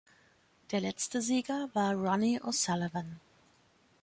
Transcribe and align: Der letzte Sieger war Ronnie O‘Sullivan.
Der 0.71 0.81
letzte 0.81 1.21
Sieger 1.21 1.69
war 1.75 1.93
Ronnie 1.93 2.41
O‘Sullivan. 2.41 3.19